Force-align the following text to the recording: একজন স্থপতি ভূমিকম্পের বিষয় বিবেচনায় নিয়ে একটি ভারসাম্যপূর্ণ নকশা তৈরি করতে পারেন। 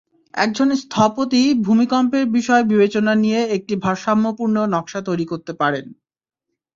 একজন 0.33 0.67
স্থপতি 0.81 1.41
ভূমিকম্পের 1.65 2.25
বিষয় 2.37 2.63
বিবেচনায় 2.63 3.21
নিয়ে 3.23 3.41
একটি 3.57 3.73
ভারসাম্যপূর্ণ 3.83 4.55
নকশা 4.73 4.99
তৈরি 5.07 5.25
করতে 5.31 5.51
পারেন। 5.61 5.85